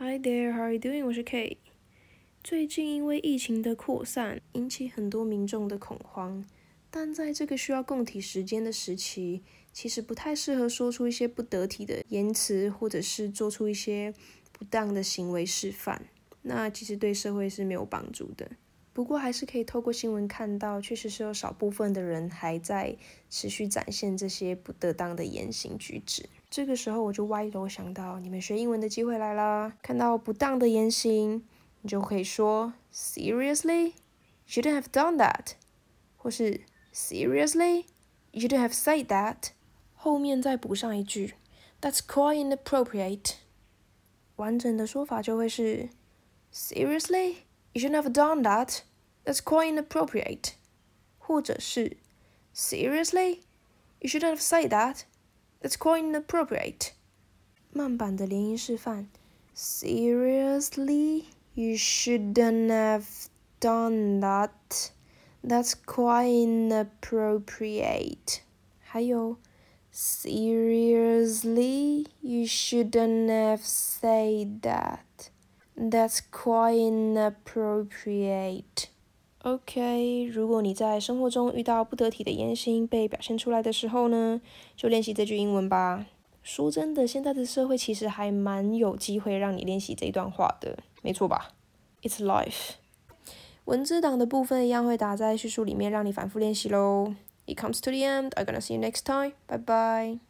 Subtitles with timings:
[0.00, 1.04] Hi there, how are you doing?
[1.04, 1.58] 我是 K。
[2.44, 6.46] 最近因为疫情的扩散，引起很多民众的恐慌。
[6.88, 9.42] 但在这个需要共体时间的时期，
[9.72, 14.14] 其实不太适合说出一些不得体的言辞，或者是做出一些
[14.52, 16.06] 不当的行为示范。
[16.42, 18.48] 那其实对社会是没有帮助的。
[18.92, 22.96] 不过还是可以透过新闻看到，确实是有少部分的人还在
[23.28, 26.28] 持续展现这些不得当的言行举止。
[26.50, 29.74] 这个时候我就歪头想到，你们学英文的机会来了。
[29.82, 31.44] 看到不当的言行，
[31.82, 33.92] 你就可以说 Seriously,
[34.48, 35.52] shouldn't have done that，
[36.16, 36.62] 或是
[36.94, 37.84] Seriously,
[38.32, 39.50] you shouldn't have said that。
[39.94, 41.34] 后面再补上一句
[41.80, 43.34] That's quite inappropriate。
[44.36, 45.90] 完整的说法就会是
[46.52, 47.36] Seriously,
[47.72, 48.80] you shouldn't have done that.
[49.24, 50.52] That's quite inappropriate。
[51.18, 51.98] 或者是
[52.54, 53.40] Seriously,
[54.00, 55.02] you shouldn't have said that.
[55.61, 56.91] That's quite inappropriate.
[57.71, 59.09] 慢版的连音示范。
[59.55, 63.05] Seriously, you shouldn't have
[63.59, 64.49] done that.
[65.43, 68.41] That's quite inappropriate.
[68.81, 69.37] 还有，
[69.93, 75.29] Seriously, you shouldn't have said that.
[75.75, 78.89] That's quite inappropriate.
[79.42, 84.40] OK，如果你在生活中遇到不得体的言行被表现出来的时候呢，
[84.76, 86.06] 就练习这句英文吧。
[86.42, 91.52] 说真的，现在的社会其实还蛮有机会让你练习这一段话的，没错吧
[92.02, 92.72] ？It's life。
[93.66, 97.14] 文字档的部分一样会打在叙述里面，让你反复练习喽。
[97.46, 98.30] It comes to the end.
[98.30, 99.34] I'm gonna see you next time.
[99.46, 100.27] Bye bye.